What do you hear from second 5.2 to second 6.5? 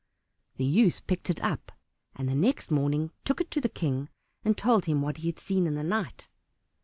had seen in the night.